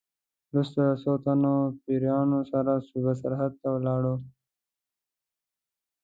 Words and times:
وروسته 0.49 0.79
له 0.87 0.93
څو 1.03 1.13
تنو 1.23 1.55
پیروانو 1.83 2.39
سره 2.51 2.71
صوبه 2.87 3.13
سرحد 3.21 3.51
ته 3.61 3.67
ولاړ. 3.75 4.03